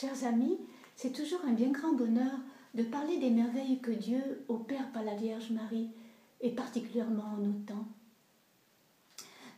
Chers 0.00 0.22
amis, 0.22 0.56
c'est 0.94 1.12
toujours 1.12 1.40
un 1.44 1.54
bien 1.54 1.72
grand 1.72 1.92
bonheur 1.92 2.38
de 2.74 2.84
parler 2.84 3.18
des 3.18 3.30
merveilles 3.30 3.80
que 3.80 3.90
Dieu 3.90 4.44
opère 4.46 4.92
par 4.92 5.02
la 5.02 5.16
Vierge 5.16 5.50
Marie, 5.50 5.90
et 6.40 6.50
particulièrement 6.50 7.24
en 7.24 7.38
nos 7.38 7.58
temps. 7.66 7.88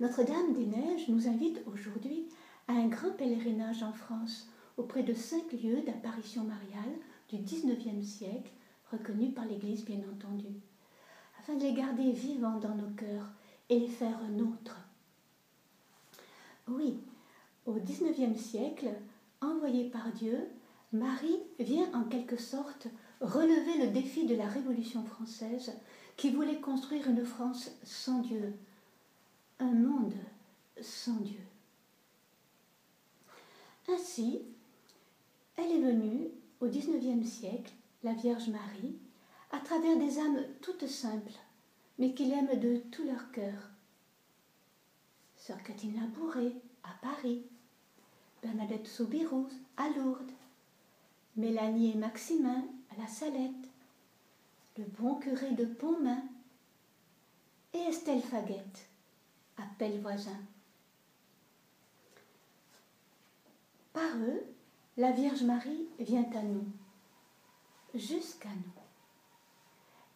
Notre-Dame 0.01 0.55
des 0.55 0.65
Neiges 0.65 1.09
nous 1.09 1.29
invite 1.29 1.61
aujourd'hui 1.67 2.25
à 2.69 2.73
un 2.73 2.87
grand 2.87 3.11
pèlerinage 3.11 3.83
en 3.83 3.93
France 3.93 4.49
auprès 4.79 5.03
de 5.03 5.13
cinq 5.13 5.53
lieux 5.53 5.83
d'apparition 5.83 6.45
mariale 6.45 6.97
du 7.29 7.37
XIXe 7.37 8.03
siècle, 8.03 8.51
reconnus 8.91 9.35
par 9.35 9.45
l'Église 9.45 9.85
bien 9.85 10.01
entendu, 10.11 10.55
afin 11.39 11.55
de 11.55 11.65
les 11.65 11.75
garder 11.75 12.13
vivants 12.13 12.61
dans 12.61 12.77
nos 12.77 12.95
cœurs 12.97 13.29
et 13.69 13.79
les 13.79 13.89
faire 13.89 14.23
nôtres. 14.31 14.81
Oui, 16.67 16.97
au 17.67 17.75
XIXe 17.75 18.41
siècle, 18.41 18.89
envoyée 19.41 19.89
par 19.89 20.13
Dieu, 20.13 20.49
Marie 20.93 21.41
vient 21.59 21.93
en 21.95 22.05
quelque 22.05 22.37
sorte 22.37 22.89
relever 23.21 23.87
le 23.87 23.93
défi 23.93 24.27
de 24.27 24.35
la 24.35 24.47
Révolution 24.47 25.05
française 25.05 25.73
qui 26.17 26.31
voulait 26.31 26.61
construire 26.61 27.09
une 27.09 27.25
France 27.25 27.71
sans 27.83 28.21
Dieu, 28.21 28.53
un 29.59 29.73
monde 29.73 30.15
sans 30.81 31.17
Dieu. 31.17 31.41
Ainsi, 33.89 34.43
elle 35.57 35.73
est 35.73 35.81
venue 35.81 36.29
au 36.61 36.67
XIXe 36.67 37.29
siècle, 37.29 37.73
la 38.03 38.13
Vierge 38.13 38.49
Marie, 38.49 38.97
à 39.53 39.59
travers 39.59 39.99
des 39.99 40.19
âmes 40.19 40.45
toutes 40.61 40.87
simples, 40.87 41.39
mais 41.99 42.15
qui 42.15 42.27
l'aiment 42.27 42.59
de 42.59 42.79
tout 42.91 43.05
leur 43.05 43.31
cœur. 43.33 43.71
Sœur 45.37 45.63
Catina 45.63 46.03
Bourré 46.15 46.53
à 46.85 46.91
Paris, 47.03 47.43
Bernadette 48.43 48.87
Soubirous 48.87 49.51
à 49.77 49.89
Lourdes, 49.91 50.33
Mélanie 51.37 51.93
et 51.93 51.97
Maximin 51.97 52.65
à 52.91 53.01
la 53.01 53.07
Salette, 53.07 53.69
le 54.79 54.85
bon 54.99 55.17
curé 55.17 55.53
de 55.53 55.67
Pontmain 55.67 56.23
et 57.75 57.79
Estelle 57.79 58.23
Faguette 58.23 58.89
à 59.59 59.63
Pellevoisin. 59.79 60.39
Par 63.93 64.17
eux, 64.17 64.43
la 64.97 65.13
Vierge 65.13 65.43
Marie 65.43 65.87
vient 65.99 66.31
à 66.35 66.43
nous, 66.43 66.67
jusqu'à 67.95 68.49
nous. 68.49 68.83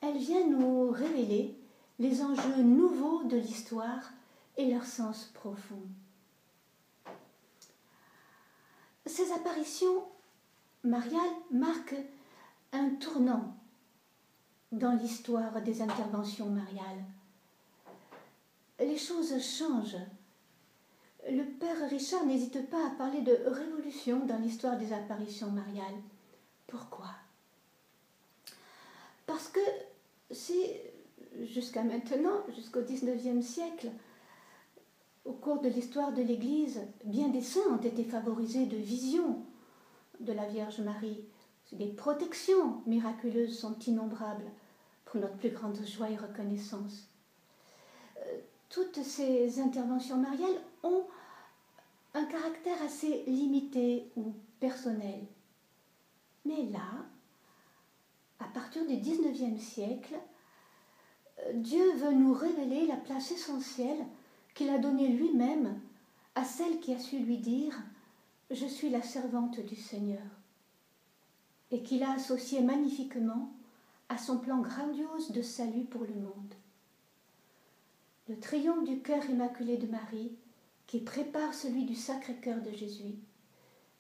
Elle 0.01 0.19
vient 0.19 0.47
nous 0.47 0.91
révéler 0.91 1.55
les 1.99 2.23
enjeux 2.23 2.63
nouveaux 2.63 3.25
de 3.25 3.37
l'histoire 3.37 4.13
et 4.57 4.71
leur 4.71 4.85
sens 4.85 5.31
profond. 5.35 5.83
Ces 9.07 9.33
apparitions 9.33 10.05
mariales 10.83 11.21
marquent 11.51 12.03
un 12.73 12.91
tournant 12.91 13.55
dans 14.73 14.93
l'histoire 14.93 15.63
des 15.63 15.83
interventions 15.83 16.51
mariales. 16.51 17.05
Les 18.81 18.99
choses 18.99 19.39
changent. 19.41 19.97
Le 21.31 21.45
père 21.45 21.89
Richard 21.89 22.27
n'hésite 22.27 22.69
pas 22.69 22.87
à 22.87 22.91
parler 22.91 23.23
de 23.23 23.39
révolution 23.47 24.27
dans 24.27 24.39
l'histoire 24.39 24.77
des 24.77 24.93
apparitions 24.93 25.51
mariales. 25.51 26.01
Pourquoi? 26.67 27.11
Parce 29.27 29.49
que 29.49 29.61
si 30.31 30.67
jusqu'à 31.43 31.83
maintenant, 31.83 32.45
jusqu'au 32.55 32.83
XIXe 32.83 33.45
siècle, 33.45 33.91
au 35.25 35.33
cours 35.33 35.61
de 35.61 35.69
l'histoire 35.69 36.13
de 36.13 36.23
l'Église, 36.23 36.83
bien 37.05 37.29
des 37.29 37.41
saints 37.41 37.71
ont 37.71 37.83
été 37.83 38.05
favorisés 38.05 38.67
de 38.67 38.77
visions 38.77 39.43
de 40.21 40.33
la 40.33 40.47
Vierge 40.47 40.81
Marie. 40.81 41.25
Des 41.73 41.89
protections 41.89 42.83
miraculeuses 42.87 43.59
sont 43.59 43.79
innombrables 43.81 44.51
pour 45.05 45.21
notre 45.21 45.37
plus 45.37 45.51
grande 45.51 45.79
joie 45.85 46.11
et 46.11 46.17
reconnaissance. 46.17 47.09
Euh, 48.19 48.39
toutes 48.69 49.03
ces 49.03 49.61
interventions 49.61 50.19
mariales 50.19 50.61
ont 50.83 51.05
un 52.13 52.25
caractère 52.27 52.81
assez 52.83 53.25
limité 53.27 54.11
ou 54.17 54.35
personnel. 54.61 55.21
Mais 56.45 56.65
là, 56.71 57.07
à 58.39 58.45
partir 58.45 58.87
du 58.87 58.97
XIXe 58.97 59.61
siècle, 59.61 60.15
euh, 61.41 61.53
Dieu 61.55 61.95
veut 61.97 62.13
nous 62.13 62.35
révéler 62.35 62.87
la 62.87 62.97
place 62.97 63.33
essentielle 63.33 64.05
qu'il 64.55 64.71
a 64.71 64.79
donnée 64.79 65.09
lui-même 65.09 65.81
à 66.35 66.45
celle 66.45 66.81
qui 66.81 66.95
a 66.95 66.99
su 66.99 67.19
lui 67.19 67.39
dire 67.39 67.77
Je 68.51 68.67
suis 68.67 68.91
la 68.91 69.03
servante 69.03 69.61
du 69.61 69.77
Seigneur, 69.77 70.23
et 71.71 71.83
qu'il 71.83 72.03
a 72.03 72.13
associé 72.13 72.61
magnifiquement 72.63 73.53
à 74.09 74.19
son 74.19 74.39
plan 74.39 74.61
grandiose 74.61 75.33
de 75.33 75.43
salut 75.43 75.85
pour 75.85 76.03
le 76.03 76.15
monde. 76.15 76.55
Le 78.29 78.39
triomphe 78.39 78.85
du 78.85 79.01
cœur 79.01 79.25
immaculé 79.29 79.77
de 79.77 79.87
Marie, 79.87 80.33
qui 80.87 81.01
prépare 81.01 81.55
celui 81.55 81.85
du 81.85 81.95
Sacré-Cœur 81.95 82.61
de 82.63 82.71
Jésus, 82.71 83.17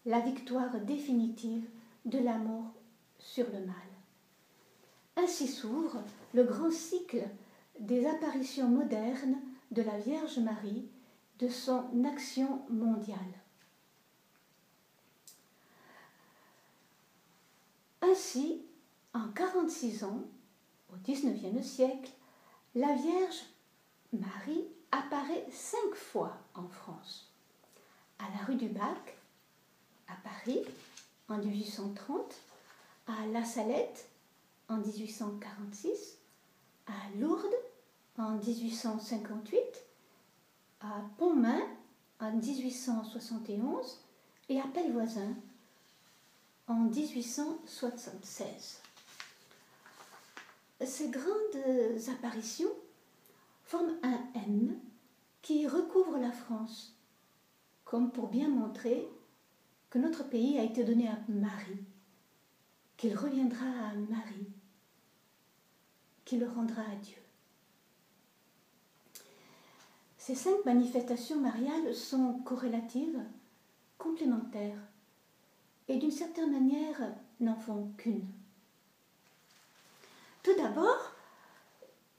la 0.06 0.20
victoire 0.20 0.80
définitive 0.80 1.66
de 2.04 2.18
l'amour 2.18 2.64
sur 3.18 3.46
le 3.46 3.64
mal. 3.66 3.74
Ainsi 5.16 5.48
s'ouvre 5.48 6.02
le 6.34 6.44
grand 6.44 6.70
cycle 6.70 7.24
des 7.80 8.06
apparitions 8.06 8.68
modernes 8.68 9.36
de 9.70 9.82
la 9.82 9.98
Vierge 9.98 10.38
Marie, 10.38 10.88
de 11.38 11.48
son 11.48 12.04
action 12.04 12.62
mondiale. 12.68 13.18
Ainsi, 18.02 18.62
en 19.12 19.28
46 19.28 20.04
ans, 20.04 20.22
au 20.92 20.96
XIXe 21.04 21.66
siècle, 21.66 22.10
la 22.74 22.94
Vierge 22.94 23.44
Marie 24.12 24.66
apparaît 24.92 25.46
cinq 25.50 25.94
fois 25.94 26.36
en 26.54 26.68
France. 26.68 27.32
À 28.18 28.24
la 28.36 28.44
rue 28.44 28.56
du 28.56 28.68
Bac, 28.68 29.18
à 30.08 30.14
Paris, 30.22 30.60
en 31.28 31.38
1830, 31.38 32.34
à 33.06 33.26
La 33.26 33.44
Salette, 33.44 34.08
en 34.68 34.76
1846, 34.76 36.18
à 36.86 37.18
Lourdes, 37.18 37.53
en 38.24 38.36
1858, 38.38 39.60
à 40.80 41.02
Pontmain 41.18 41.60
en 42.20 42.32
1871 42.32 44.00
et 44.48 44.58
à 44.60 44.64
Pellevoisin 44.64 45.34
en 46.66 46.74
1876. 46.84 48.80
Ces 50.84 51.10
grandes 51.10 51.28
apparitions 52.08 52.72
forment 53.62 53.98
un 54.02 54.18
M 54.34 54.74
qui 55.42 55.66
recouvre 55.66 56.18
la 56.18 56.32
France, 56.32 56.96
comme 57.84 58.10
pour 58.10 58.28
bien 58.28 58.48
montrer 58.48 59.06
que 59.90 59.98
notre 59.98 60.24
pays 60.24 60.58
a 60.58 60.62
été 60.62 60.82
donné 60.84 61.08
à 61.08 61.18
Marie, 61.28 61.84
qu'il 62.96 63.14
reviendra 63.16 63.66
à 63.66 63.94
Marie, 63.94 64.48
qu'il 66.24 66.40
le 66.40 66.48
rendra 66.48 66.80
à 66.82 66.96
Dieu. 66.96 67.23
Ces 70.26 70.34
cinq 70.34 70.64
manifestations 70.64 71.38
mariales 71.38 71.94
sont 71.94 72.38
corrélatives, 72.46 73.22
complémentaires, 73.98 74.80
et 75.86 75.98
d'une 75.98 76.10
certaine 76.10 76.50
manière 76.50 77.12
n'en 77.40 77.56
font 77.56 77.92
qu'une. 77.98 78.26
Tout 80.42 80.54
d'abord, 80.56 81.12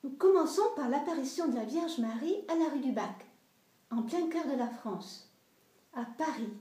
nous 0.03 0.11
commençons 0.11 0.61
par 0.75 0.87
l'apparition 0.87 1.47
de 1.47 1.55
la 1.55 1.65
Vierge 1.65 1.97
Marie 1.97 2.45
à 2.47 2.53
la 2.53 2.69
rue 2.69 2.81
du 2.81 2.91
Bac, 2.91 3.25
en 3.89 4.03
plein 4.03 4.29
cœur 4.29 4.45
de 4.45 4.55
la 4.55 4.69
France, 4.69 5.27
à 5.95 6.05
Paris, 6.05 6.53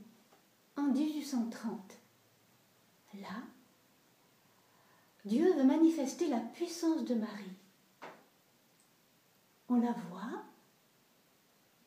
en 0.79 0.85
1830. 0.85 1.79
Là, 3.21 3.43
Dieu 5.27 5.53
veut 5.59 5.65
manifester 5.65 6.27
la 6.29 6.41
puissance 6.41 7.05
de 7.05 7.15
Marie. 7.17 7.59
On 9.69 9.75
la 9.75 9.93
voit 10.09 10.34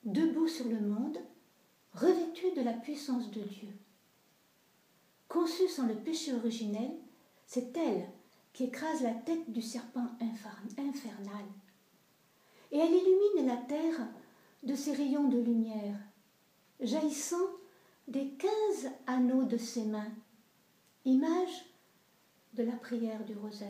debout 0.07 0.47
sur 0.47 0.67
le 0.67 0.79
monde, 0.79 1.17
revêtue 1.93 2.53
de 2.55 2.61
la 2.61 2.73
puissance 2.73 3.29
de 3.29 3.41
Dieu. 3.41 3.69
Conçue 5.27 5.67
sans 5.67 5.85
le 5.85 5.95
péché 5.95 6.33
originel, 6.33 6.91
c'est 7.45 7.75
elle 7.75 8.07
qui 8.53 8.63
écrase 8.63 9.01
la 9.01 9.13
tête 9.13 9.51
du 9.51 9.61
serpent 9.61 10.07
infernal. 10.21 11.45
Et 12.71 12.77
elle 12.77 12.93
illumine 12.93 13.47
la 13.47 13.57
terre 13.57 14.07
de 14.63 14.75
ses 14.75 14.93
rayons 14.93 15.27
de 15.27 15.39
lumière, 15.39 15.99
jaillissant 16.79 17.35
des 18.07 18.29
quinze 18.29 18.89
anneaux 19.07 19.43
de 19.43 19.57
ses 19.57 19.83
mains, 19.83 20.11
image 21.03 21.65
de 22.53 22.63
la 22.63 22.75
prière 22.77 23.25
du 23.25 23.35
rosaire. 23.35 23.67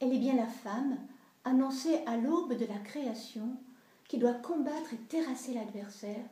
Elle 0.00 0.12
est 0.12 0.18
bien 0.18 0.34
la 0.34 0.48
femme 0.48 0.98
annoncée 1.44 2.00
à 2.06 2.16
l'aube 2.16 2.58
de 2.58 2.66
la 2.66 2.78
création 2.80 3.56
qui 4.08 4.18
doit 4.18 4.34
combattre 4.34 4.92
et 4.92 4.98
terrasser 5.08 5.54
l'adversaire 5.54 6.24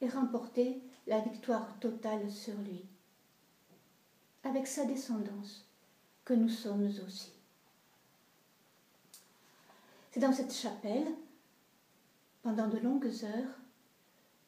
et 0.00 0.08
remporter 0.08 0.80
la 1.06 1.20
victoire 1.20 1.78
totale 1.80 2.30
sur 2.30 2.54
lui. 2.58 2.84
avec 4.44 4.66
sa 4.66 4.84
descendance 4.84 5.64
que 6.24 6.34
nous 6.34 6.48
sommes 6.48 6.90
aussi. 7.06 7.30
C'est 10.10 10.20
dans 10.20 10.32
cette 10.32 10.52
chapelle, 10.52 11.06
pendant 12.42 12.68
de 12.68 12.78
longues 12.78 13.24
heures, 13.24 13.54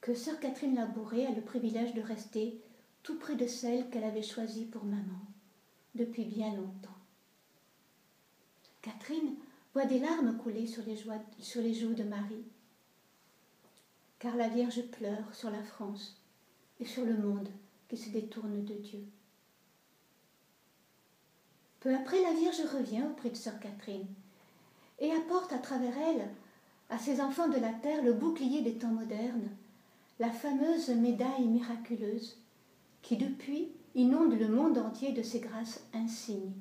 que 0.01 0.15
sœur 0.15 0.39
Catherine 0.41 0.75
Labouré 0.75 1.27
a 1.27 1.31
le 1.31 1.41
privilège 1.41 1.95
de 1.95 2.03
rester 2.03 2.61
tout 3.03 3.19
près 3.19 3.37
de 3.37 3.47
celle 3.47 3.89
qu'elle 3.89 4.05
avait 4.05 4.23
choisie 4.23 4.67
pour 4.67 4.85
maman 4.85 5.21
depuis 5.95 6.25
bien 6.25 6.55
longtemps. 6.55 6.91
Catherine 8.83 9.37
voit 9.73 9.87
des 9.87 10.01
larmes 10.01 10.37
couler 10.37 10.67
sur 10.67 10.83
les, 10.85 10.97
sur 11.41 11.63
les 11.63 11.73
joues 11.73 11.95
de 11.95 12.03
Marie, 12.03 12.45
car 14.25 14.37
la 14.37 14.49
Vierge 14.49 14.81
pleure 14.85 15.35
sur 15.35 15.51
la 15.51 15.63
France 15.63 16.17
et 16.81 16.87
sur 16.87 17.05
le 17.05 17.15
monde 17.15 17.51
qui 17.91 17.99
se 17.99 18.09
détourne 18.09 18.65
de 18.65 18.73
Dieu. 18.73 19.05
Peu 21.81 21.95
après, 21.95 22.23
la 22.23 22.33
Vierge 22.33 22.63
revient 22.75 23.03
auprès 23.03 23.29
de 23.29 23.37
sœur 23.37 23.61
Catherine 23.61 24.07
et 24.99 25.13
apporte 25.13 25.53
à 25.53 25.59
travers 25.59 25.93
elle 25.99 26.31
à 26.89 26.99
ses 26.99 27.21
enfants 27.21 27.49
de 27.49 27.59
la 27.59 27.75
terre 27.75 28.03
le 28.03 28.15
bouclier 28.15 28.63
des 28.63 28.79
temps 28.79 28.95
modernes, 28.95 29.51
la 30.19 30.31
fameuse 30.31 30.89
médaille 30.89 31.47
miraculeuse 31.47 32.39
qui 33.03 33.19
depuis 33.19 33.73
inonde 33.95 34.39
le 34.39 34.49
monde 34.49 34.79
entier 34.79 35.13
de 35.13 35.23
ses 35.23 35.41
grâces 35.41 35.85
insignes. 35.93 36.55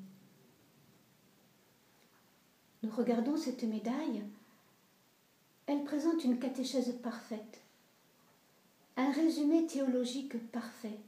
Nous 2.82 2.90
regardons 2.90 3.38
cette 3.38 3.62
médaille, 3.62 4.22
elle 5.66 5.84
présente 5.84 6.24
une 6.24 6.38
catéchèse 6.38 6.92
parfaite, 7.02 7.60
un 8.96 9.10
résumé 9.12 9.66
théologique 9.66 10.38
parfait, 10.50 10.98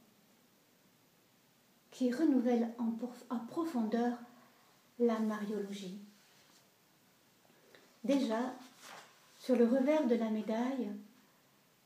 qui 1.91 2.13
renouvelle 2.13 2.75
en, 2.79 3.39
profondeur 3.39 4.19
la 4.99 5.19
mariologie. 5.19 5.99
Déjà, 8.05 8.55
sur 9.39 9.57
le 9.57 9.65
revers 9.65 10.07
de 10.07 10.15
la 10.15 10.31
médaille, 10.31 10.91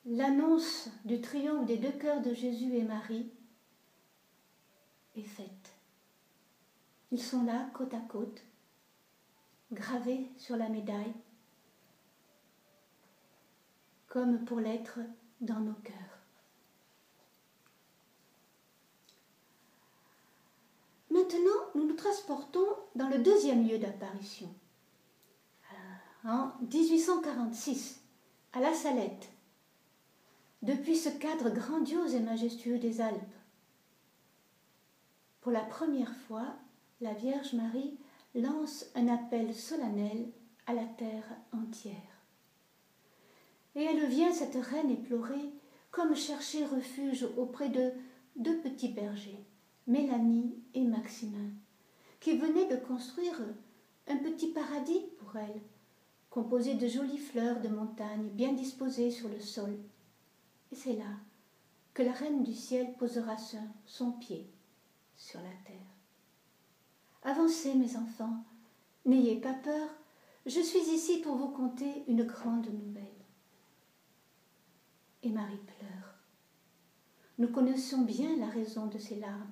l'annonce 0.07 0.91
du 1.05 1.21
triomphe 1.21 1.67
des 1.67 1.77
deux 1.77 1.93
cœurs 1.93 2.23
de 2.23 2.35
Jésus 2.35 2.75
et 2.75 2.83
Marie 2.83 3.31
est 5.17 5.23
faite. 5.23 5.47
Ils 7.13 7.23
sont 7.23 7.45
là, 7.45 7.69
côte 7.75 7.95
à 7.95 8.01
côte, 8.01 8.43
gravés 9.73 10.27
sur 10.39 10.57
la 10.57 10.69
médaille, 10.69 11.15
comme 14.11 14.45
pour 14.45 14.61
l'être 14.61 14.99
dans 15.41 15.61
nos 15.61 15.73
cœurs. 15.73 15.95
Maintenant, 21.11 21.71
nous 21.75 21.87
nous 21.87 21.95
transportons 21.95 22.67
dans 22.97 23.09
le 23.09 23.19
deuxième 23.19 23.67
lieu 23.67 23.79
d'apparition, 23.79 24.53
euh, 25.73 26.29
en 26.29 26.53
1846, 26.61 28.01
à 28.53 28.61
La 28.61 28.75
Salette, 28.75 29.31
depuis 30.63 30.97
ce 30.97 31.09
cadre 31.09 31.51
grandiose 31.51 32.15
et 32.15 32.21
majestueux 32.21 32.79
des 32.79 33.01
Alpes. 33.01 33.17
Pour 35.41 35.53
la 35.53 35.63
première 35.63 36.15
fois, 36.27 36.57
la 37.01 37.15
Vierge 37.15 37.55
Marie 37.55 37.97
lance 38.35 38.87
un 38.95 39.09
appel 39.09 39.55
solennel 39.55 40.29
à 40.67 40.75
la 40.75 40.85
terre 40.85 41.25
entière. 41.53 42.20
Et 43.77 43.85
elle 43.85 44.07
vient, 44.07 44.33
cette 44.33 44.57
reine 44.57 44.91
éplorée, 44.91 45.53
comme 45.91 46.15
chercher 46.15 46.65
refuge 46.65 47.27
auprès 47.37 47.69
de 47.69 47.93
deux 48.37 48.59
petits 48.59 48.89
bergers, 48.89 49.45
Mélanie 49.87 50.55
et 50.75 50.83
Maximin, 50.83 51.51
qui 52.21 52.37
venaient 52.37 52.69
de 52.69 52.77
construire 52.77 53.41
un 54.09 54.17
petit 54.17 54.49
paradis 54.49 55.03
pour 55.19 55.37
elle, 55.37 55.61
composé 56.31 56.75
de 56.75 56.87
jolies 56.87 57.19
fleurs 57.19 57.61
de 57.61 57.69
montagne 57.69 58.29
bien 58.33 58.53
disposées 58.53 59.11
sur 59.11 59.29
le 59.29 59.41
sol. 59.41 59.77
Et 60.73 60.77
c'est 60.77 60.97
là 60.97 61.17
que 61.95 62.03
la 62.03 62.13
reine 62.13 62.43
du 62.43 62.55
ciel 62.55 62.95
posera 62.99 63.37
son 63.85 64.13
pied 64.13 64.47
sur 65.17 65.41
la 65.41 65.51
terre. 65.67 65.77
Avancez, 67.23 67.75
mes 67.75 67.97
enfants, 67.97 68.45
n'ayez 69.05 69.41
pas 69.41 69.55
peur, 69.55 69.89
je 70.47 70.61
suis 70.61 70.95
ici 70.95 71.19
pour 71.19 71.37
vous 71.37 71.51
conter 71.51 72.05
une 72.09 72.25
grande 72.25 72.69
nouvelle. 72.69 73.20
Et 75.23 75.31
Marie 75.31 75.57
pleure. 75.57 76.15
Nous 77.39 77.49
connaissons 77.49 78.03
bien 78.03 78.37
la 78.37 78.49
raison 78.49 78.87
de 78.87 78.99
ces 78.99 79.17
larmes, 79.17 79.51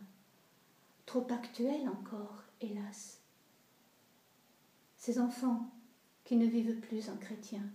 trop 1.06 1.26
actuelles 1.30 1.88
encore, 1.88 2.42
hélas. 2.60 3.20
Ces 4.96 5.18
enfants 5.18 5.70
qui 6.24 6.36
ne 6.36 6.46
vivent 6.46 6.80
plus 6.80 7.08
en 7.08 7.16
chrétiens, 7.16 7.68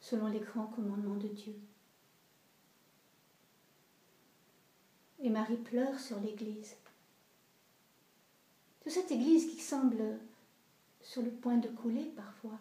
selon 0.00 0.28
les 0.28 0.40
grands 0.40 0.66
commandements 0.66 1.16
de 1.16 1.28
Dieu. 1.28 1.56
Et 5.20 5.30
Marie 5.30 5.56
pleure 5.56 5.98
sur 5.98 6.20
l'Église 6.20 6.76
de 8.84 8.90
cette 8.90 9.10
Église 9.10 9.46
qui 9.46 9.60
semble 9.60 10.18
sur 11.00 11.22
le 11.22 11.30
point 11.30 11.56
de 11.56 11.68
couler 11.68 12.04
parfois. 12.16 12.58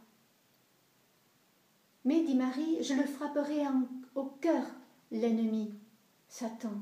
Mais, 2.05 2.23
dit 2.23 2.35
Marie, 2.35 2.83
je 2.83 2.94
le 2.94 3.03
frapperai 3.03 3.65
au 4.15 4.25
cœur, 4.42 4.65
l'ennemi, 5.12 5.74
Satan, 6.27 6.74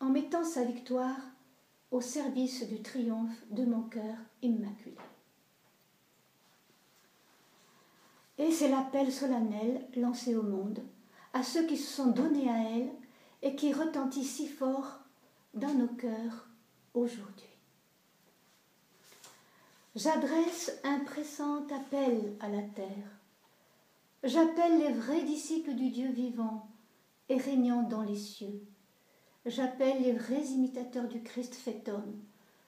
en 0.00 0.10
mettant 0.10 0.44
sa 0.44 0.64
victoire 0.64 1.16
au 1.90 2.00
service 2.00 2.66
du 2.68 2.82
triomphe 2.82 3.42
de 3.50 3.64
mon 3.64 3.82
cœur 3.82 4.16
immaculé. 4.42 4.96
Et 8.38 8.50
c'est 8.50 8.68
l'appel 8.68 9.12
solennel 9.12 9.86
lancé 9.96 10.34
au 10.34 10.42
monde, 10.42 10.82
à 11.32 11.42
ceux 11.42 11.66
qui 11.66 11.76
se 11.76 11.92
sont 11.92 12.08
donnés 12.08 12.50
à 12.50 12.76
elle 12.76 12.90
et 13.42 13.54
qui 13.54 13.72
retentit 13.72 14.24
si 14.24 14.48
fort 14.48 15.00
dans 15.54 15.74
nos 15.74 15.88
cœurs 15.88 16.48
aujourd'hui. 16.94 17.46
J'adresse 19.94 20.72
un 20.84 21.00
pressant 21.00 21.66
appel 21.68 22.34
à 22.40 22.48
la 22.48 22.62
terre. 22.62 23.21
J'appelle 24.24 24.78
les 24.78 24.92
vrais 24.92 25.24
disciples 25.24 25.74
du 25.74 25.90
Dieu 25.90 26.08
vivant 26.12 26.68
et 27.28 27.36
régnant 27.36 27.82
dans 27.82 28.02
les 28.02 28.16
cieux. 28.16 28.62
J'appelle 29.46 30.00
les 30.00 30.12
vrais 30.12 30.44
imitateurs 30.44 31.08
du 31.08 31.24
Christ 31.24 31.56
fait 31.56 31.88
homme, 31.88 32.22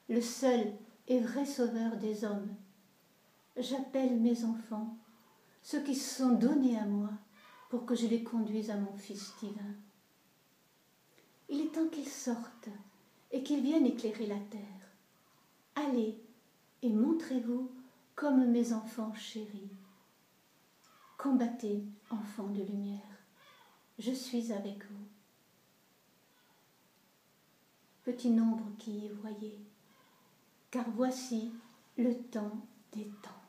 le 0.09 0.21
seul 0.21 0.73
et 1.07 1.21
vrai 1.21 1.47
sauveur 1.47 1.97
des 1.97 2.25
hommes. 2.25 2.49
J'appelle 3.57 4.19
mes 4.19 4.45
enfants, 4.45 4.97
ceux 5.63 5.81
qui 5.81 5.95
se 5.95 6.17
sont 6.17 6.33
donnés 6.33 6.77
à 6.77 6.87
moi 6.87 7.11
pour 7.71 7.87
que 7.87 7.95
je 7.95 8.09
les 8.09 8.25
conduise 8.25 8.71
à 8.71 8.77
mon 8.77 8.97
Fils 8.97 9.33
divin. 9.41 9.75
Il 11.49 11.61
est 11.61 11.73
temps 11.73 11.87
qu'ils 11.87 12.09
sortent 12.09 12.71
et 13.31 13.45
qu'ils 13.45 13.63
viennent 13.63 13.87
éclairer 13.87 14.27
la 14.27 14.41
terre. 14.51 14.61
Allez, 15.77 16.21
et 16.83 16.91
montrez-vous 16.91 17.71
comme 18.17 18.51
mes 18.51 18.73
enfants 18.73 19.15
chéris. 19.15 19.71
Combattez, 21.25 21.83
enfants 22.11 22.49
de 22.49 22.63
lumière, 22.63 23.01
je 23.99 24.13
suis 24.13 24.53
avec 24.53 24.85
vous. 24.91 25.07
Petit 28.03 28.29
nombre 28.29 28.67
qui 28.79 29.07
y 29.07 29.09
voyez, 29.09 29.59
car 30.71 30.85
voici 30.91 31.51
le 31.97 32.15
temps 32.25 32.59
des 32.93 33.07
temps. 33.23 33.41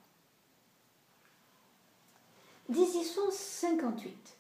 1858. 2.70 4.38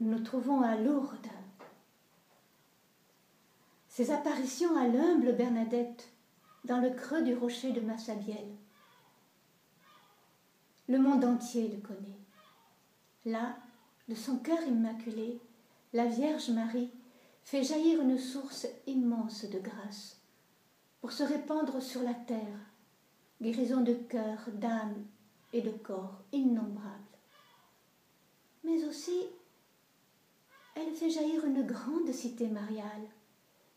Nous 0.00 0.10
nous 0.10 0.24
trouvons 0.24 0.62
à 0.62 0.74
Lourdes. 0.74 1.28
Ces 3.88 4.10
apparitions 4.10 4.76
à 4.76 4.88
l'humble 4.88 5.36
Bernadette 5.36 6.08
dans 6.64 6.80
le 6.80 6.90
creux 6.90 7.22
du 7.22 7.36
rocher 7.36 7.70
de 7.70 7.80
Massabielle. 7.80 8.56
Le 10.88 10.98
monde 10.98 11.24
entier 11.24 11.68
le 11.68 11.80
connaît. 11.80 12.18
Là, 13.24 13.56
de 14.08 14.14
son 14.14 14.38
cœur 14.38 14.60
immaculé, 14.66 15.38
la 15.92 16.06
Vierge 16.06 16.50
Marie 16.50 16.90
fait 17.44 17.62
jaillir 17.62 18.00
une 18.00 18.18
source 18.18 18.66
immense 18.86 19.44
de 19.44 19.58
grâce 19.58 20.18
pour 21.00 21.12
se 21.12 21.22
répandre 21.22 21.80
sur 21.80 22.02
la 22.02 22.14
terre, 22.14 22.58
guérison 23.40 23.80
de 23.80 23.94
cœur, 23.94 24.38
d'âme 24.54 25.04
et 25.52 25.60
de 25.60 25.70
corps 25.70 26.20
innombrables. 26.32 26.88
Mais 28.64 28.84
aussi, 28.84 29.26
elle 30.74 30.94
fait 30.94 31.10
jaillir 31.10 31.44
une 31.44 31.64
grande 31.64 32.12
cité 32.12 32.48
mariale, 32.48 33.06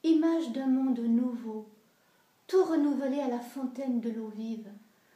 image 0.03 0.51
d'un 0.51 0.67
monde 0.67 0.99
nouveau, 0.99 1.67
tout 2.47 2.63
renouvelé 2.63 3.19
à 3.19 3.27
la 3.27 3.39
fontaine 3.39 3.99
de 3.99 4.09
l'eau 4.09 4.29
vive, 4.29 4.69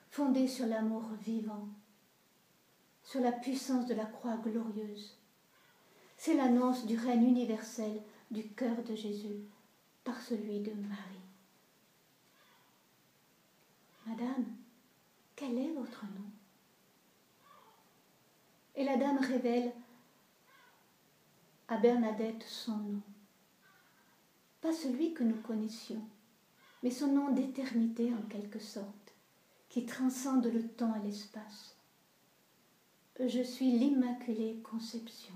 fondée 0.10 0.48
sur 0.48 0.66
l'amour 0.66 1.04
vivant, 1.24 1.68
sur 3.10 3.22
la 3.22 3.32
puissance 3.32 3.88
de 3.88 3.96
la 3.96 4.06
croix 4.06 4.38
glorieuse. 4.38 5.18
C'est 6.16 6.36
l'annonce 6.36 6.86
du 6.86 6.96
règne 6.96 7.24
universel 7.24 8.04
du 8.30 8.48
cœur 8.50 8.84
de 8.84 8.96
Jésus 8.96 9.40
par 10.04 10.22
celui 10.22 10.60
de 10.60 10.72
Marie. 10.74 11.26
Madame, 14.06 14.46
quel 15.36 15.58
est 15.58 15.72
votre 15.72 16.06
nom? 16.06 16.30
Et 18.76 18.84
la 18.84 18.96
dame 18.96 19.18
révèle 19.18 19.74
à 21.68 21.78
Bernadette 21.78 22.44
son 22.44 22.78
nom. 22.78 23.02
Pas 24.62 24.72
celui 24.72 25.16
que 25.16 25.24
nous 25.24 25.42
connaissions, 25.42 26.08
mais 26.84 26.92
son 26.92 27.08
nom 27.08 27.32
d'éternité 27.32 28.14
en 28.14 28.22
quelque 28.30 28.60
sorte, 28.60 29.16
qui 29.68 29.88
transcende 29.88 30.46
le 30.46 30.68
temps 30.68 30.94
et 30.94 31.08
l'espace. 31.08 31.79
Je 33.28 33.44
suis 33.44 33.70
l'Immaculée 33.70 34.62
Conception. 34.64 35.34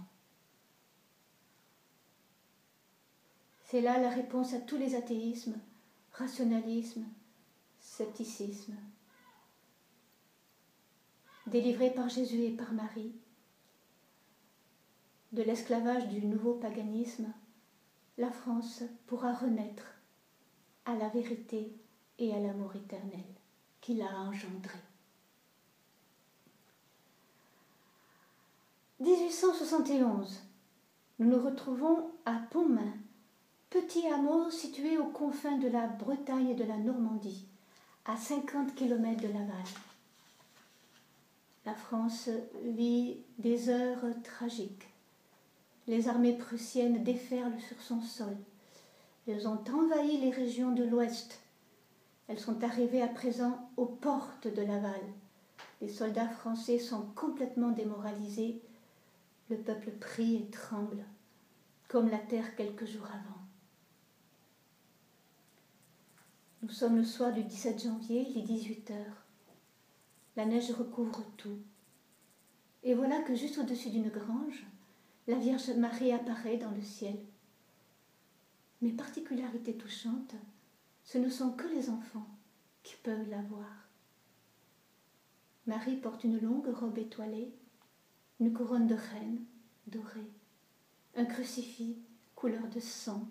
C'est 3.65 3.81
là 3.81 3.99
la 3.99 4.09
réponse 4.09 4.53
à 4.53 4.61
tous 4.61 4.77
les 4.77 4.95
athéismes, 4.95 5.59
rationalisme, 6.13 7.03
scepticisme. 7.81 8.77
Délivré 11.47 11.91
par 11.91 12.07
Jésus 12.07 12.43
et 12.43 12.51
par 12.55 12.71
Marie, 12.71 13.11
de 15.33 15.43
l'esclavage 15.43 16.07
du 16.07 16.25
nouveau 16.25 16.53
paganisme, 16.53 17.33
la 18.17 18.31
France 18.31 18.83
pourra 19.07 19.33
renaître 19.33 19.95
à 20.85 20.95
la 20.95 21.09
vérité 21.09 21.75
et 22.17 22.33
à 22.33 22.39
l'amour 22.39 22.77
éternel 22.77 23.25
qu'il 23.81 24.01
a 24.01 24.21
engendré. 24.21 24.79
1871, 29.03 30.39
nous 31.19 31.29
nous 31.29 31.43
retrouvons 31.43 32.09
à 32.25 32.35
Pontmain, 32.51 32.93
petit 33.69 34.07
hameau 34.07 34.49
situé 34.49 34.97
aux 34.97 35.09
confins 35.09 35.57
de 35.57 35.67
la 35.67 35.87
Bretagne 35.87 36.51
et 36.51 36.55
de 36.55 36.63
la 36.63 36.77
Normandie, 36.77 37.45
à 38.05 38.15
50 38.15 38.75
km 38.75 39.21
de 39.21 39.27
Laval. 39.27 39.65
La 41.65 41.73
France 41.73 42.29
vit 42.63 43.17
des 43.39 43.67
heures 43.67 44.05
tragiques. 44.23 44.87
Les 45.87 46.07
armées 46.07 46.37
prussiennes 46.37 47.03
déferlent 47.03 47.59
sur 47.59 47.81
son 47.81 47.99
sol. 47.99 48.37
Elles 49.27 49.49
ont 49.49 49.65
envahi 49.69 50.17
les 50.21 50.31
régions 50.31 50.71
de 50.71 50.85
l'Ouest. 50.85 51.41
Elles 52.29 52.39
sont 52.39 52.63
arrivées 52.63 53.01
à 53.01 53.09
présent 53.09 53.69
aux 53.75 53.85
portes 53.85 54.47
de 54.47 54.61
Laval. 54.61 55.01
Les 55.81 55.89
soldats 55.89 56.29
français 56.29 56.79
sont 56.79 57.05
complètement 57.15 57.71
démoralisés. 57.71 58.61
Le 59.53 59.59
peuple 59.59 59.91
prie 59.91 60.37
et 60.37 60.49
tremble, 60.49 61.05
comme 61.87 62.09
la 62.09 62.17
terre 62.17 62.55
quelques 62.55 62.87
jours 62.87 63.05
avant. 63.05 63.39
Nous 66.63 66.69
sommes 66.69 66.95
le 66.95 67.03
soir 67.03 67.31
du 67.31 67.43
17 67.43 67.83
janvier, 67.83 68.25
il 68.27 68.39
est 68.39 68.47
18 68.47 68.89
heures. 68.89 69.25
La 70.35 70.47
neige 70.47 70.71
recouvre 70.71 71.23
tout. 71.37 71.59
Et 72.81 72.95
voilà 72.95 73.21
que 73.21 73.35
juste 73.35 73.59
au-dessus 73.59 73.91
d'une 73.91 74.09
grange, 74.09 74.65
la 75.27 75.37
Vierge 75.37 75.69
Marie 75.77 76.13
apparaît 76.13 76.57
dans 76.57 76.71
le 76.71 76.81
ciel. 76.81 77.19
Mais 78.81 78.89
particularité 78.89 79.77
touchante, 79.77 80.33
ce 81.03 81.19
ne 81.19 81.29
sont 81.29 81.51
que 81.51 81.67
les 81.67 81.91
enfants 81.91 82.27
qui 82.81 82.95
peuvent 83.03 83.29
la 83.29 83.43
voir. 83.43 83.87
Marie 85.67 85.97
porte 85.97 86.23
une 86.23 86.41
longue 86.41 86.73
robe 86.73 86.97
étoilée, 86.97 87.53
une 88.43 88.51
couronne 88.51 88.87
de 88.87 88.95
reine 88.95 89.39
dorée, 89.87 90.29
un 91.15 91.23
crucifix 91.23 91.95
couleur 92.35 92.67
de 92.67 92.81
sang 92.81 93.25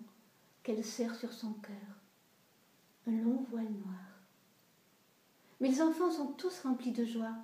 qu'elle 0.63 0.83
serre 0.83 1.13
sur 1.13 1.31
son 1.31 1.53
cœur 1.53 2.01
un 3.05 3.11
long 3.11 3.45
voile 3.51 3.65
noir. 3.65 4.23
Mais 5.59 5.67
les 5.67 5.81
enfants 5.83 6.09
sont 6.09 6.27
tous 6.27 6.61
remplis 6.61 6.93
de 6.93 7.05
joie, 7.05 7.35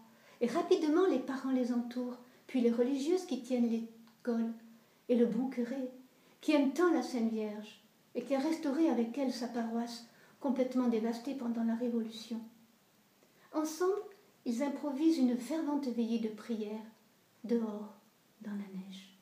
et 0.41 0.47
rapidement 0.47 1.05
les 1.05 1.19
parents 1.19 1.51
les 1.51 1.71
entourent, 1.71 2.17
puis 2.47 2.61
les 2.61 2.71
religieuses 2.71 3.25
qui 3.25 3.43
tiennent 3.43 3.69
l'école, 3.69 4.51
et 5.09 5.15
le 5.15 5.27
bon 5.27 5.49
curé, 5.49 5.91
qui 6.41 6.53
aime 6.53 6.73
tant 6.73 6.91
la 6.91 7.03
Sainte 7.03 7.31
Vierge, 7.31 7.83
et 8.15 8.23
qui 8.23 8.33
a 8.33 8.39
restauré 8.39 8.89
avec 8.89 9.15
elle 9.17 9.33
sa 9.33 9.47
paroisse, 9.47 10.07
complètement 10.39 10.88
dévastée 10.88 11.35
pendant 11.35 11.63
la 11.63 11.75
Révolution. 11.75 12.39
Ensemble, 13.53 14.01
ils 14.45 14.63
improvisent 14.63 15.17
une 15.19 15.38
fervente 15.38 15.88
veillée 15.88 16.19
de 16.19 16.29
prière, 16.29 16.81
dehors, 17.43 17.96
dans 18.41 18.51
la 18.51 18.58
neige. 18.58 19.17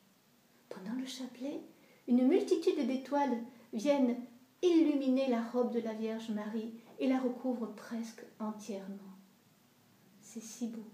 Pendant 0.68 0.94
le 0.98 1.06
chapelet, 1.06 1.60
une 2.06 2.26
multitude 2.26 2.86
d'étoiles 2.86 3.38
viennent 3.72 4.16
illuminer 4.62 5.28
la 5.28 5.42
robe 5.42 5.72
de 5.72 5.80
la 5.80 5.94
Vierge 5.94 6.30
Marie 6.30 6.72
et 6.98 7.08
la 7.08 7.18
recouvre 7.18 7.74
presque 7.74 8.22
entièrement. 8.38 9.14
C'est 10.20 10.42
si 10.42 10.68
beau. 10.68 10.84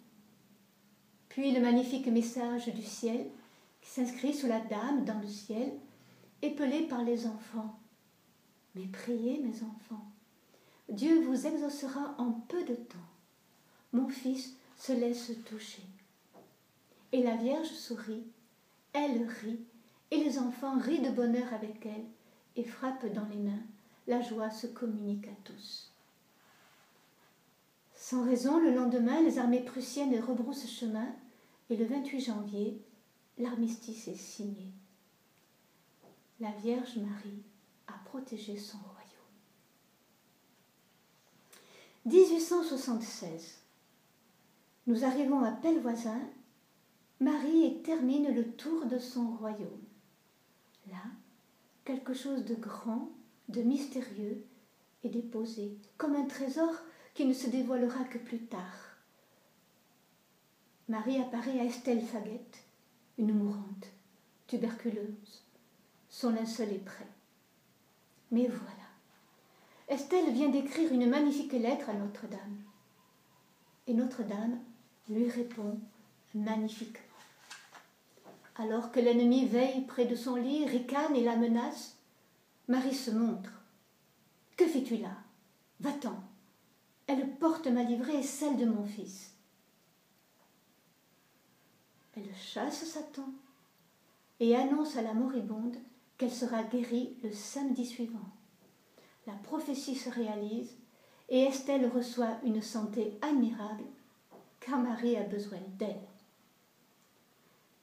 Puis 1.28 1.52
le 1.52 1.61
magnifique 1.61 2.07
message 2.07 2.69
du 2.69 2.83
ciel 2.83 3.26
qui 3.81 3.90
s'inscrit 3.90 4.33
sous 4.33 4.47
la 4.47 4.61
Dame 4.61 5.04
dans 5.04 5.19
le 5.21 5.28
ciel, 5.28 5.73
épelé 6.43 6.83
par 6.83 7.02
les 7.02 7.26
enfants. 7.26 7.78
Mais 8.75 8.87
priez, 8.87 9.40
mes 9.40 9.62
enfants, 9.62 10.04
Dieu 10.88 11.25
vous 11.25 11.47
exaucera 11.47 12.14
en 12.19 12.33
peu 12.33 12.64
de 12.64 12.75
temps. 12.75 12.99
Mon 13.93 14.09
fils 14.09 14.57
se 14.76 14.93
laisse 14.93 15.33
toucher. 15.47 15.83
Et 17.14 17.23
la 17.23 17.37
Vierge 17.37 17.68
sourit, 17.68 18.25
elle 18.92 19.23
rit, 19.23 19.61
et 20.11 20.16
les 20.16 20.40
enfants 20.40 20.76
rient 20.80 21.00
de 21.00 21.11
bonheur 21.11 21.54
avec 21.54 21.87
elle, 21.87 22.04
et 22.56 22.64
frappe 22.64 23.06
dans 23.06 23.26
les 23.26 23.38
mains, 23.38 23.62
la 24.09 24.21
joie 24.21 24.50
se 24.50 24.66
communique 24.66 25.28
à 25.28 25.37
tous. 25.44 25.92
Sans 27.94 28.25
raison, 28.25 28.59
le 28.59 28.75
lendemain, 28.75 29.23
les 29.23 29.38
armées 29.38 29.62
prussiennes 29.62 30.18
rebroussent 30.25 30.68
chemin 30.68 31.06
et 31.71 31.76
le 31.76 31.85
28 31.85 32.21
janvier, 32.21 32.83
l'armistice 33.38 34.09
est 34.09 34.16
signé. 34.16 34.73
La 36.40 36.50
Vierge 36.50 36.97
Marie 36.97 37.44
a 37.87 37.92
protégé 38.06 38.59
son 38.59 38.78
royaume. 38.78 39.04
1876. 42.06 43.59
Nous 44.88 45.04
arrivons 45.04 45.44
à 45.44 45.52
Pellevoisin. 45.52 46.18
Marie 47.21 47.80
termine 47.83 48.35
le 48.35 48.52
tour 48.52 48.87
de 48.87 48.99
son 48.99 49.37
royaume. 49.37 49.85
Là, 50.90 51.02
quelque 51.85 52.12
chose 52.12 52.44
de 52.44 52.54
grand, 52.54 53.09
de 53.49 53.62
mystérieux 53.62 54.44
est 55.04 55.09
déposé, 55.09 55.76
comme 55.97 56.16
un 56.16 56.25
trésor 56.25 56.73
qui 57.14 57.25
ne 57.25 57.33
se 57.33 57.49
dévoilera 57.49 58.04
que 58.04 58.18
plus 58.18 58.40
tard. 58.47 58.97
Marie 60.88 61.21
apparaît 61.21 61.61
à 61.61 61.64
Estelle 61.64 62.02
Faguette, 62.02 62.64
une 63.16 63.33
mourante, 63.33 63.87
tuberculeuse. 64.49 65.44
Son 66.09 66.30
linceul 66.30 66.73
est 66.73 66.85
prêt. 66.85 67.09
Mais 68.33 68.49
voilà. 68.49 68.71
Estelle 69.88 70.33
vient 70.33 70.49
d'écrire 70.49 70.92
une 70.92 71.09
magnifique 71.09 71.52
lettre 71.52 71.90
à 71.90 71.94
Notre-Dame. 71.94 72.59
Et 73.87 73.94
Notre-Dame 73.94 74.59
lui 75.09 75.28
répond 75.28 75.78
magnifiquement 76.34 77.00
alors 78.56 78.92
que 78.92 79.00
l'ennemi 79.00 79.46
veille 79.46 79.82
près 79.82 80.06
de 80.06 80.14
son 80.14 80.36
lit, 80.36 80.66
ricane 80.66 81.16
et 81.16 81.24
la 81.24 81.36
menace, 81.36 81.96
Marie 82.68 82.94
se 82.94 83.10
montre. 83.10 83.50
Que 84.56 84.66
fais-tu 84.66 84.96
là? 84.96 85.16
Va-t'en. 85.80 86.16
Elle 87.06 87.28
porte 87.36 87.66
ma 87.66 87.82
livrée 87.82 88.18
et 88.18 88.22
celle 88.22 88.56
de 88.56 88.64
mon 88.64 88.84
fils. 88.84 89.32
Elle 92.16 92.34
chasse 92.36 92.84
Satan 92.84 93.28
et 94.38 94.54
annonce 94.56 94.96
à 94.96 95.02
la 95.02 95.14
moribonde 95.14 95.76
qu'elle 96.16 96.32
sera 96.32 96.62
guérie 96.62 97.16
le 97.24 97.32
samedi 97.32 97.84
suivant. 97.84 98.30
La 99.26 99.32
prophétie 99.32 99.96
se 99.96 100.10
réalise 100.10 100.76
et 101.28 101.42
Estelle 101.42 101.90
reçoit 101.90 102.38
une 102.44 102.62
santé 102.62 103.18
admirable 103.20 103.84
car 104.60 104.78
Marie 104.78 105.16
a 105.16 105.24
besoin 105.24 105.58
d'elle. 105.76 106.00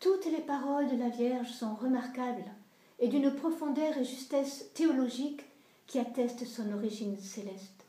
Toutes 0.01 0.25
les 0.25 0.41
paroles 0.41 0.89
de 0.89 0.97
la 0.97 1.09
Vierge 1.09 1.51
sont 1.51 1.75
remarquables 1.75 2.51
et 2.97 3.07
d'une 3.07 3.35
profondeur 3.35 3.95
et 3.99 4.03
justesse 4.03 4.65
théologique 4.73 5.43
qui 5.85 5.99
attestent 5.99 6.47
son 6.47 6.73
origine 6.73 7.15
céleste. 7.19 7.85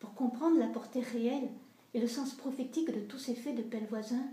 Pour 0.00 0.14
comprendre 0.14 0.58
la 0.58 0.66
portée 0.66 1.00
réelle 1.00 1.48
et 1.94 2.00
le 2.00 2.08
sens 2.08 2.34
prophétique 2.34 2.92
de 2.92 2.98
tous 2.98 3.20
ces 3.20 3.36
faits 3.36 3.54
de 3.54 3.62
Pellevoisin, 3.62 4.24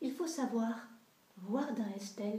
il 0.00 0.12
faut 0.12 0.28
savoir 0.28 0.86
voir 1.38 1.74
dans 1.74 1.92
Estelle 1.96 2.38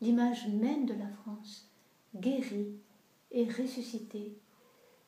l'image 0.00 0.46
même 0.46 0.86
de 0.86 0.94
la 0.94 1.08
France, 1.08 1.68
guérie 2.14 2.76
et 3.32 3.48
ressuscitée, 3.50 4.38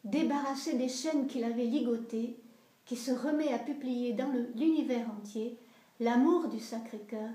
débarrassée 0.02 0.76
des 0.76 0.88
chaînes 0.88 1.28
qu'il 1.28 1.44
avait 1.44 1.66
ligotées, 1.66 2.36
qui 2.84 2.96
se 2.96 3.12
remet 3.12 3.52
à 3.52 3.60
publier 3.60 4.12
dans 4.12 4.32
l'univers 4.56 5.06
entier 5.20 5.56
l'amour 6.00 6.48
du 6.48 6.58
Sacré-Cœur 6.58 7.30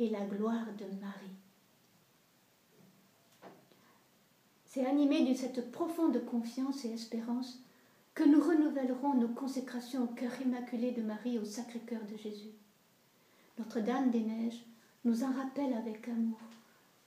et 0.00 0.08
la 0.08 0.24
gloire 0.24 0.66
de 0.78 0.86
Marie. 1.00 1.36
C'est 4.64 4.86
animé 4.86 5.28
de 5.28 5.34
cette 5.34 5.70
profonde 5.70 6.24
confiance 6.24 6.84
et 6.84 6.90
espérance 6.90 7.60
que 8.14 8.24
nous 8.24 8.40
renouvellerons 8.40 9.14
nos 9.14 9.28
consécrations 9.28 10.04
au 10.04 10.06
cœur 10.06 10.32
immaculé 10.40 10.92
de 10.92 11.02
Marie 11.02 11.38
au 11.38 11.44
Sacré-Cœur 11.44 12.00
de 12.10 12.16
Jésus. 12.16 12.54
Notre-Dame 13.58 14.10
des 14.10 14.20
Neiges 14.20 14.64
nous 15.04 15.22
en 15.22 15.32
rappelle 15.32 15.74
avec 15.74 16.08
amour 16.08 16.40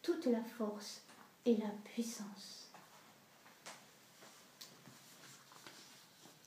toute 0.03 0.27
la 0.27 0.43
force 0.43 1.01
et 1.45 1.57
la 1.57 1.69
puissance. 1.83 2.62